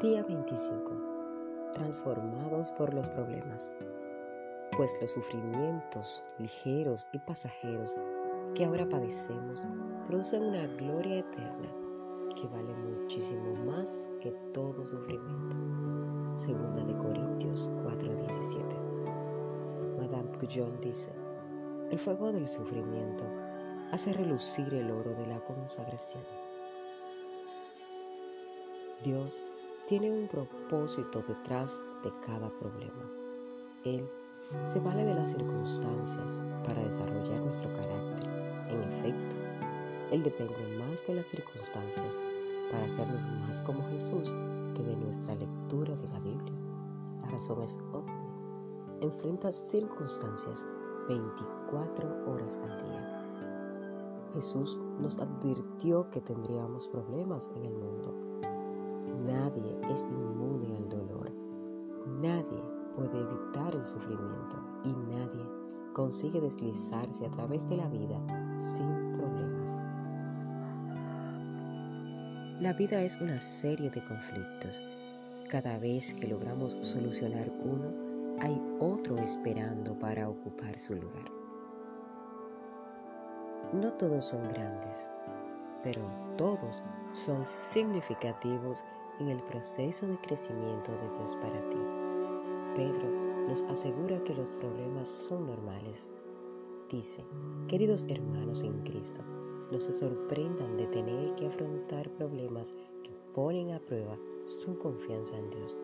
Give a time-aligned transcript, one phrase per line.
[0.00, 1.72] Día 25.
[1.72, 3.74] Transformados por los problemas.
[4.76, 7.96] Pues los sufrimientos ligeros y pasajeros
[8.54, 9.64] que ahora padecemos
[10.06, 11.68] producen una gloria eterna
[12.40, 15.56] que vale muchísimo más que todo sufrimiento.
[16.36, 18.76] Segunda de Corintios 4:17.
[19.98, 21.10] Madame Guyon dice,
[21.90, 23.24] el fuego del sufrimiento
[23.90, 26.22] hace relucir el oro de la consagración.
[29.02, 29.44] Dios
[29.88, 33.10] tiene un propósito detrás de cada problema.
[33.84, 34.06] Él
[34.62, 38.28] se vale de las circunstancias para desarrollar nuestro carácter.
[38.68, 39.36] En efecto,
[40.10, 42.20] Él depende más de las circunstancias
[42.70, 44.34] para hacernos más como Jesús
[44.76, 46.58] que de nuestra lectura de la Biblia.
[47.22, 48.20] La razón es obvia.
[49.00, 50.66] Enfrenta circunstancias
[51.08, 53.24] 24 horas al día.
[54.34, 58.27] Jesús nos advirtió que tendríamos problemas en el mundo
[59.28, 61.30] Nadie es inmune al dolor.
[62.06, 62.62] Nadie
[62.96, 65.44] puede evitar el sufrimiento y nadie
[65.92, 68.18] consigue deslizarse a través de la vida
[68.56, 69.76] sin problemas.
[72.58, 74.82] La vida es una serie de conflictos.
[75.50, 77.92] Cada vez que logramos solucionar uno,
[78.40, 81.30] hay otro esperando para ocupar su lugar.
[83.74, 85.10] No todos son grandes,
[85.82, 86.00] pero
[86.38, 86.82] todos
[87.12, 88.82] son significativos
[89.20, 91.78] en el proceso de crecimiento de Dios para ti.
[92.74, 93.08] Pedro
[93.48, 96.10] nos asegura que los problemas son normales.
[96.90, 97.24] Dice,
[97.66, 99.22] queridos hermanos en Cristo,
[99.72, 105.50] no se sorprendan de tener que afrontar problemas que ponen a prueba su confianza en
[105.50, 105.82] Dios.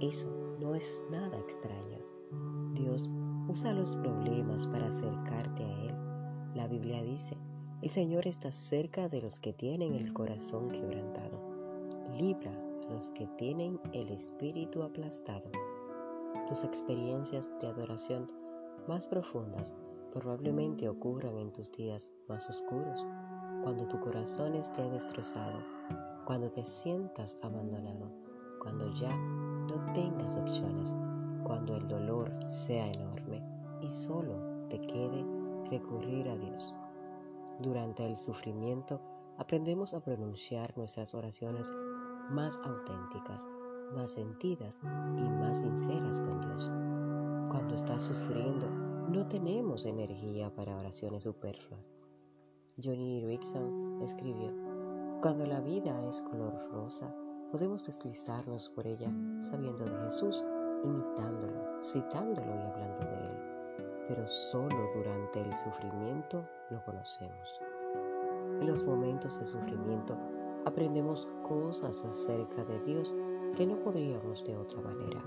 [0.00, 0.26] Eso
[0.60, 1.98] no es nada extraño.
[2.74, 3.08] Dios
[3.48, 5.94] usa los problemas para acercarte a Él.
[6.54, 7.36] La Biblia dice,
[7.82, 11.45] el Señor está cerca de los que tienen el corazón quebrantado
[12.16, 12.50] libra
[12.88, 15.50] a los que tienen el espíritu aplastado.
[16.48, 18.30] Tus experiencias de adoración
[18.88, 19.74] más profundas
[20.12, 23.04] probablemente ocurran en tus días más oscuros,
[23.62, 25.58] cuando tu corazón esté destrozado,
[26.24, 28.10] cuando te sientas abandonado,
[28.62, 30.94] cuando ya no tengas opciones,
[31.44, 33.42] cuando el dolor sea enorme
[33.82, 35.24] y solo te quede
[35.70, 36.74] recurrir a Dios.
[37.58, 39.00] Durante el sufrimiento
[39.38, 41.72] aprendemos a pronunciar nuestras oraciones
[42.30, 43.46] más auténticas,
[43.94, 46.70] más sentidas y más sinceras con Dios.
[47.50, 48.68] Cuando estás sufriendo,
[49.08, 51.90] no tenemos energía para oraciones superfluas.
[52.82, 54.52] Johnny Erickson escribió,
[55.22, 57.14] Cuando la vida es color rosa,
[57.50, 60.44] podemos deslizarnos por ella sabiendo de Jesús,
[60.84, 64.06] imitándolo, citándolo y hablando de él.
[64.08, 67.60] Pero solo durante el sufrimiento lo conocemos.
[68.60, 70.16] En los momentos de sufrimiento
[70.66, 73.14] aprendemos cosas acerca de Dios
[73.56, 75.22] que no podríamos de otra manera.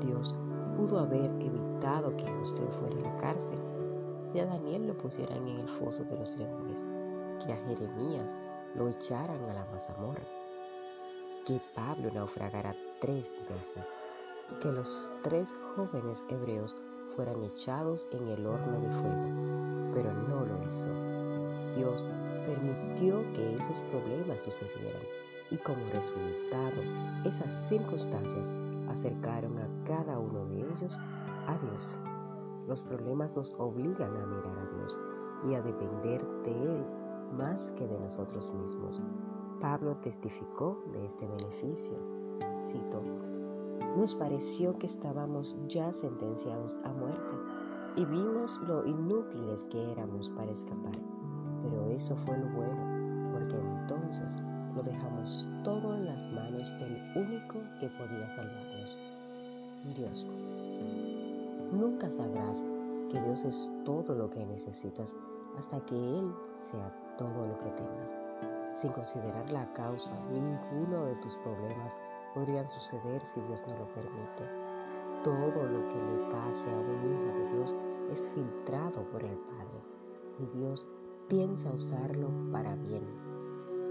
[0.00, 0.34] Dios
[0.76, 3.58] pudo haber evitado que José fuera a la cárcel,
[4.32, 6.84] que a Daniel lo pusieran en el foso de los leones,
[7.44, 8.36] que a Jeremías
[8.74, 10.26] lo echaran a la mazamorra,
[11.46, 13.94] que Pablo naufragara tres veces
[14.50, 16.74] y que los tres jóvenes hebreos
[17.14, 21.25] fueran echados en el horno de fuego, pero no lo hizo.
[21.76, 22.04] Dios
[22.44, 25.02] permitió que esos problemas sucedieran
[25.50, 26.82] y como resultado
[27.24, 28.52] esas circunstancias
[28.88, 30.98] acercaron a cada uno de ellos
[31.46, 31.98] a Dios.
[32.66, 34.98] Los problemas nos obligan a mirar a Dios
[35.44, 36.84] y a depender de Él
[37.36, 39.00] más que de nosotros mismos.
[39.60, 41.96] Pablo testificó de este beneficio.
[42.70, 43.02] Cito,
[43.96, 47.34] nos pareció que estábamos ya sentenciados a muerte
[47.96, 50.92] y vimos lo inútiles que éramos para escapar
[51.66, 54.36] pero eso fue lo bueno, porque entonces
[54.74, 58.96] lo dejamos todo en las manos del único que podía salvarnos,
[59.96, 60.26] Dios.
[61.72, 62.62] Nunca sabrás
[63.10, 65.14] que Dios es todo lo que necesitas
[65.58, 68.16] hasta que Él sea todo lo que tengas.
[68.72, 71.98] Sin considerar la causa, ninguno de tus problemas
[72.34, 74.44] podrían suceder si Dios no lo permite.
[75.24, 77.74] Todo lo que le pase a un hijo de Dios
[78.10, 79.80] es filtrado por el Padre
[80.38, 80.86] y Dios
[81.28, 83.04] piensa usarlo para bien,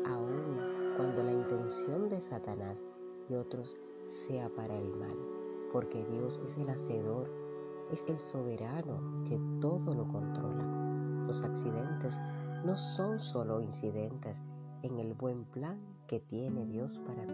[0.06, 2.82] aun cuando la intención de Satanás
[3.30, 5.18] y otros sea para el mal,
[5.74, 7.30] porque Dios es el hacedor,
[7.92, 10.64] es el soberano que todo lo controla.
[11.28, 12.22] Los accidentes
[12.64, 14.42] no son solo incidentes
[14.84, 17.34] en el buen plan que tiene Dios para ti.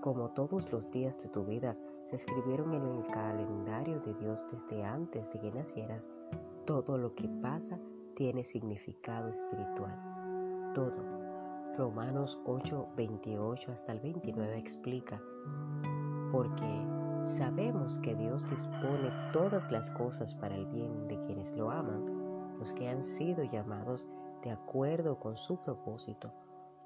[0.00, 4.84] Como todos los días de tu vida se escribieron en el calendario de Dios desde
[4.84, 6.08] antes de que nacieras,
[6.70, 7.80] todo lo que pasa
[8.14, 9.90] tiene significado espiritual.
[10.72, 11.20] Todo.
[11.76, 15.20] Romanos 8, 28 hasta el 29 explica,
[16.30, 16.86] porque
[17.24, 22.72] sabemos que Dios dispone todas las cosas para el bien de quienes lo aman, los
[22.72, 24.06] que han sido llamados
[24.42, 26.32] de acuerdo con su propósito,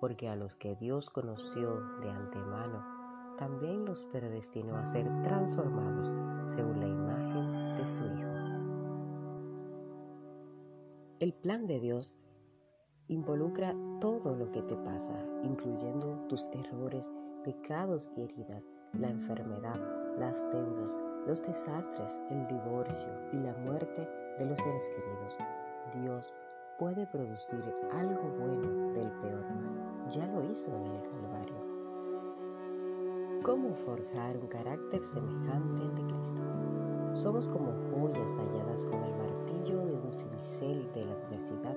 [0.00, 6.10] porque a los que Dios conoció de antemano, también los predestinó a ser transformados
[6.46, 8.53] según la imagen de su Hijo.
[11.24, 12.14] El plan de Dios
[13.08, 17.10] involucra todo lo que te pasa, incluyendo tus errores,
[17.42, 19.80] pecados y heridas, la enfermedad,
[20.18, 24.06] las deudas, los desastres, el divorcio y la muerte
[24.38, 25.38] de los seres queridos.
[25.94, 26.30] Dios
[26.78, 29.46] puede producir algo bueno del peor.
[30.10, 31.53] Ya lo hizo en el Calvario.
[33.44, 36.42] ¿Cómo forjar un carácter semejante al de Cristo?
[37.12, 41.76] Somos como joyas talladas con el martillo de un cincel de la adversidad.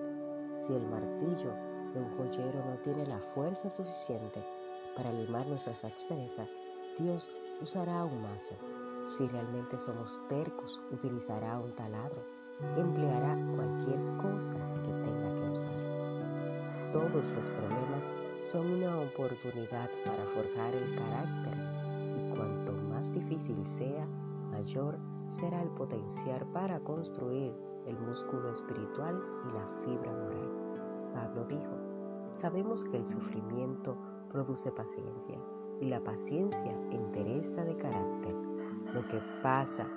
[0.55, 1.51] Si el martillo
[1.93, 4.41] de un joyero no tiene la fuerza suficiente
[4.95, 6.47] para limar nuestras asperezas,
[6.97, 7.29] Dios
[7.61, 8.55] usará un mazo.
[9.01, 12.23] Si realmente somos tercos, utilizará un taladro.
[12.77, 16.91] Empleará cualquier cosa que tenga que usar.
[16.93, 18.07] Todos los problemas
[18.51, 21.53] son una oportunidad para forjar el carácter
[22.15, 24.07] y cuanto más difícil sea,
[24.51, 24.97] mayor
[25.27, 27.53] será el potencial para construir
[27.85, 31.11] el músculo espiritual y la fibra moral.
[31.13, 31.73] Pablo dijo,
[32.29, 33.97] sabemos que el sufrimiento
[34.29, 35.37] produce paciencia
[35.81, 38.33] y la paciencia entereza de carácter.
[38.93, 39.89] Lo que pasa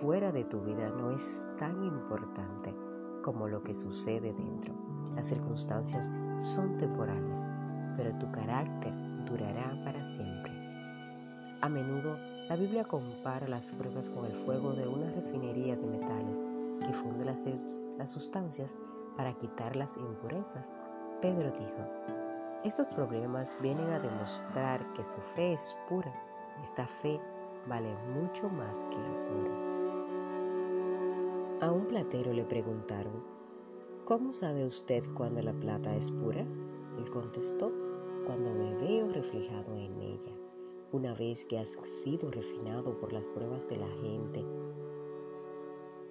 [0.00, 2.74] fuera de tu vida no es tan importante
[3.22, 4.74] como lo que sucede dentro.
[5.14, 7.44] Las circunstancias son temporales,
[7.96, 8.92] pero tu carácter
[9.26, 10.52] durará para siempre.
[11.60, 12.16] A menudo
[12.48, 16.40] la Biblia compara las pruebas con el fuego de una refinería de metales
[16.80, 18.76] que funde las, sustancias
[19.16, 20.74] para quitar las impurezas.
[21.20, 21.86] Pedro dijo,
[22.64, 26.12] estos problemas vienen a demostrar que su fe es pura.
[26.62, 27.20] Esta fe
[27.68, 29.10] vale mucho más que el
[29.40, 29.72] oro.
[31.60, 33.24] A un platero le preguntaron,
[34.04, 36.40] ¿cómo sabe usted cuando la plata es pura?
[36.98, 37.72] Él contestó,
[38.24, 40.32] cuando me veo reflejado en ella.
[40.92, 41.70] Una vez que has
[42.02, 44.44] sido refinado por las pruebas de la gente,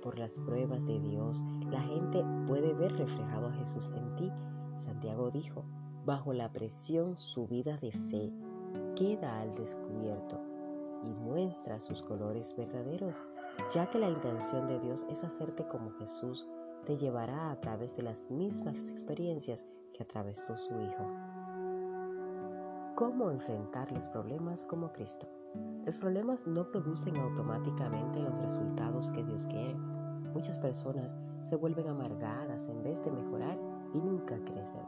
[0.02, 4.32] por las pruebas de Dios, la gente puede ver reflejado a Jesús en ti.
[4.78, 5.64] Santiago dijo,
[6.06, 8.34] bajo la presión su vida de fe
[8.96, 10.42] queda al descubierto
[11.04, 13.24] y muestra sus colores verdaderos,
[13.72, 16.48] ya que la intención de Dios es hacerte como Jesús
[16.86, 21.21] te llevará a través de las mismas experiencias que atravesó su Hijo
[23.02, 25.28] cómo enfrentar los problemas como Cristo.
[25.84, 29.76] Los problemas no producen automáticamente los resultados que Dios quiere.
[30.36, 33.58] Muchas personas se vuelven amargadas en vez de mejorar
[33.92, 34.84] y nunca crecen.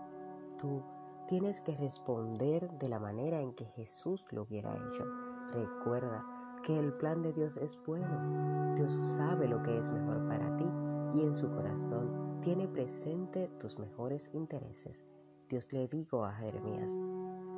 [0.59, 0.83] Tú
[1.27, 5.05] tienes que responder de la manera en que Jesús lo hubiera hecho.
[5.51, 6.23] Recuerda
[6.61, 8.75] que el plan de Dios es bueno.
[8.75, 10.71] Dios sabe lo que es mejor para ti
[11.15, 15.03] y en su corazón tiene presente tus mejores intereses.
[15.49, 16.97] Dios le dijo a Jeremías,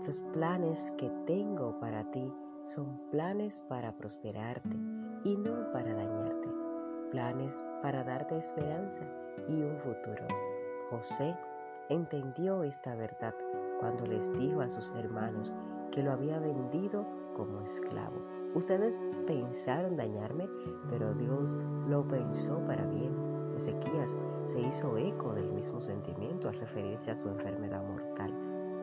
[0.06, 2.31] los planes que tengo para ti
[2.63, 4.78] son planes para prosperarte
[5.24, 6.48] y no para dañarte,
[7.10, 9.04] planes para darte esperanza
[9.50, 10.28] y un futuro.
[10.92, 11.35] José
[11.90, 13.33] entendió esta verdad
[13.80, 15.52] cuando les dijo a sus hermanos
[15.92, 17.04] que lo había vendido
[17.35, 18.21] como esclavo.
[18.54, 20.47] Ustedes pensaron dañarme,
[20.88, 21.57] pero Dios
[21.88, 23.16] lo pensó para bien.
[23.56, 28.31] Ezequías se hizo eco del mismo sentimiento al referirse a su enfermedad mortal,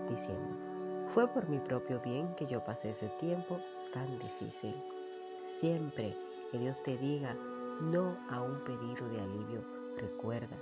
[0.08, 0.71] diciendo,
[1.12, 3.60] fue por mi propio bien que yo pasé ese tiempo
[3.92, 4.74] tan difícil.
[5.60, 6.16] Siempre
[6.50, 7.36] que Dios te diga
[7.82, 9.62] no a un pedido de alivio,
[9.96, 10.56] recuerda,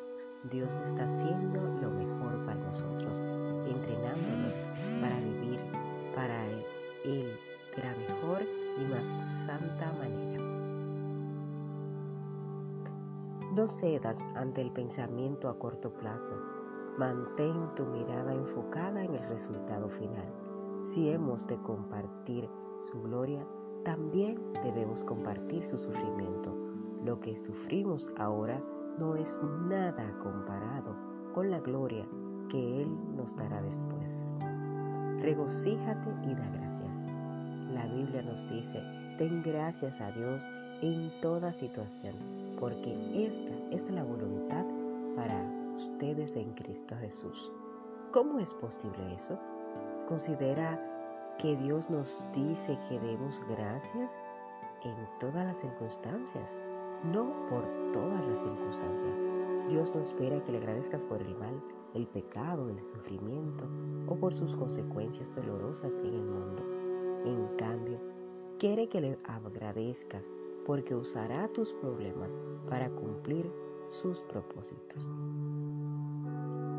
[0.50, 4.54] Dios está haciendo lo mejor para nosotros, entrenándonos
[5.00, 5.60] para vivir
[6.16, 6.46] para
[7.04, 7.38] Él
[7.76, 9.06] de la mejor y más
[9.44, 10.42] santa manera.
[13.54, 16.34] No cedas ante el pensamiento a corto plazo
[16.98, 20.39] Mantén tu mirada enfocada en el resultado final.
[20.82, 22.48] Si hemos de compartir
[22.80, 23.46] su gloria,
[23.84, 26.56] también debemos compartir su sufrimiento.
[27.04, 28.62] Lo que sufrimos ahora
[28.98, 30.96] no es nada comparado
[31.34, 32.08] con la gloria
[32.48, 34.38] que Él nos dará después.
[35.20, 37.04] Regocíjate y da gracias.
[37.68, 38.82] La Biblia nos dice,
[39.18, 40.46] ten gracias a Dios
[40.80, 42.14] en toda situación,
[42.58, 44.64] porque esta es la voluntad
[45.14, 45.44] para
[45.74, 47.52] ustedes en Cristo Jesús.
[48.12, 49.38] ¿Cómo es posible eso?
[50.10, 54.18] Considera que Dios nos dice que demos gracias
[54.82, 56.56] en todas las circunstancias,
[57.04, 57.62] no por
[57.92, 59.12] todas las circunstancias.
[59.68, 61.62] Dios no espera que le agradezcas por el mal,
[61.94, 63.68] el pecado, el sufrimiento
[64.08, 66.64] o por sus consecuencias dolorosas en el mundo.
[67.24, 68.00] En cambio,
[68.58, 70.32] quiere que le agradezcas
[70.66, 72.36] porque usará tus problemas
[72.68, 73.48] para cumplir
[73.86, 75.08] sus propósitos.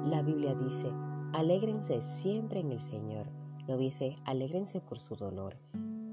[0.04, 0.92] La Biblia dice,
[1.34, 3.26] alégrense siempre en el Señor.
[3.68, 5.56] No dice, alégrense por su dolor.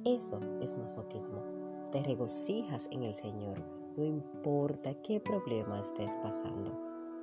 [0.04, 1.42] Eso es masoquismo.
[1.90, 3.64] Te regocijas en el Señor,
[3.96, 6.78] no importa qué problema estés pasando.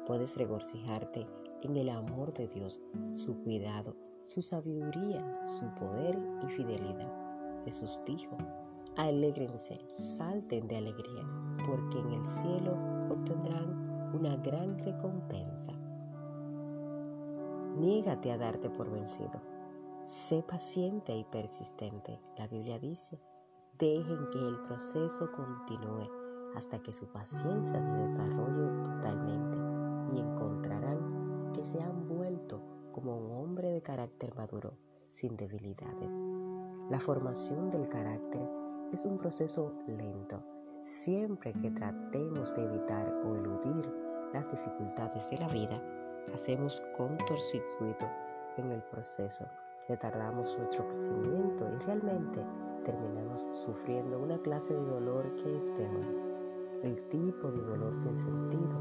[0.06, 1.28] Puedes regocijarte
[1.64, 2.82] en el amor de Dios,
[3.14, 7.12] su cuidado, su sabiduría, su poder y fidelidad.
[7.64, 8.38] Jesús dijo,
[8.98, 11.24] Alégrense, salten de alegría,
[11.66, 12.78] porque en el cielo
[13.10, 15.74] obtendrán una gran recompensa.
[17.77, 19.41] Niégate a darte por vencido.
[20.05, 22.22] Sé paciente y persistente.
[22.38, 23.20] La Biblia dice,
[23.77, 26.10] dejen que el proceso continúe
[26.55, 29.58] hasta que su paciencia se desarrolle totalmente
[30.15, 32.62] y encontrarán que se han vuelto
[32.94, 34.77] como un hombre de carácter maduro,
[35.10, 36.17] sin debilidades.
[36.89, 38.48] La formación del carácter
[38.94, 40.41] es un proceso lento.
[40.79, 43.91] Siempre que tratemos de evitar o eludir
[44.34, 45.82] las dificultades de la vida,
[46.34, 48.05] hacemos contorcircuito
[48.58, 49.46] en el proceso,
[49.88, 52.41] retardamos nuestro crecimiento y realmente
[52.84, 56.05] terminamos sufriendo una clase de dolor que es peor,
[56.84, 58.77] el tipo de dolor sin sentido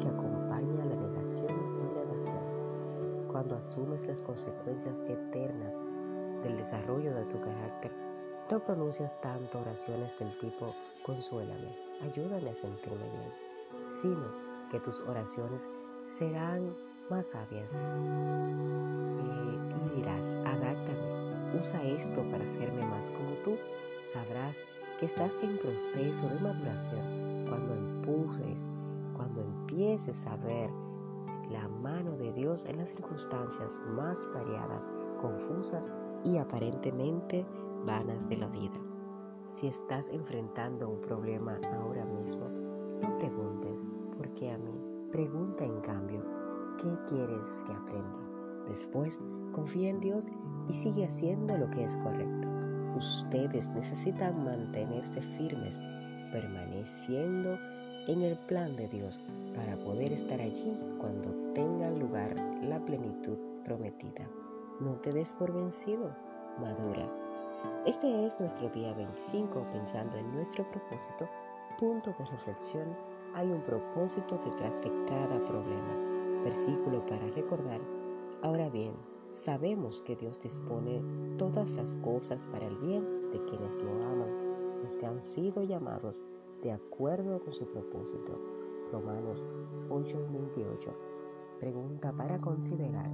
[0.00, 3.28] que acompaña la negación y la evasión.
[3.30, 5.78] Cuando asumes las consecuencias eternas
[6.42, 7.92] del desarrollo de tu carácter,
[8.50, 10.74] no pronuncias tanto oraciones del tipo
[11.04, 13.32] consuélame, ayúdame a sentirme bien,
[13.84, 14.24] sino
[14.70, 15.70] que tus oraciones
[16.02, 16.74] serán
[17.10, 17.98] más sabias.
[18.00, 23.56] Eh, y dirás, adáctame, usa esto para hacerme más como tú.
[24.00, 24.64] Sabrás
[24.98, 28.66] que estás en proceso de maduración cuando empujes,
[29.16, 30.70] cuando empieces a ver
[31.50, 34.88] la mano de Dios en las circunstancias más variadas,
[35.20, 35.88] confusas
[36.24, 37.46] y aparentemente
[37.86, 38.80] vanas de la vida.
[39.48, 42.48] Si estás enfrentando un problema ahora mismo,
[43.00, 43.82] no preguntes
[44.16, 44.87] por qué a mí.
[45.12, 46.22] Pregunta en cambio,
[46.76, 48.18] ¿qué quieres que aprenda?
[48.66, 49.20] Después,
[49.52, 50.28] confía en Dios
[50.68, 52.48] y sigue haciendo lo que es correcto.
[52.96, 55.78] Ustedes necesitan mantenerse firmes,
[56.32, 57.58] permaneciendo
[58.06, 59.20] en el plan de Dios
[59.54, 64.28] para poder estar allí cuando tenga lugar la plenitud prometida.
[64.80, 66.14] No te des por vencido,
[66.60, 67.08] madura
[67.86, 71.28] este es nuestro día 25 pensando en nuestro propósito,
[71.78, 72.96] punto de reflexión.
[73.34, 76.42] Hay un propósito detrás de cada problema.
[76.44, 77.80] Versículo para recordar.
[78.42, 78.94] Ahora bien,
[79.28, 81.02] sabemos que Dios dispone
[81.36, 84.36] todas las cosas para el bien de quienes lo aman,
[84.82, 86.22] los que han sido llamados
[86.62, 88.38] de acuerdo con su propósito.
[88.92, 89.44] Romanos
[89.90, 90.92] 8:28.
[91.60, 93.10] Pregunta para considerar.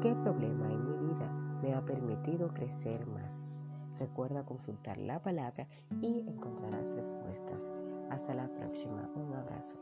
[0.00, 3.64] ¿Qué problema en mi vida me ha permitido crecer más?
[3.98, 5.66] Recuerda consultar la palabra
[6.00, 7.72] y encontrarás respuestas.
[8.10, 9.08] Hasta la próxima.
[9.14, 9.78] Un abrazo.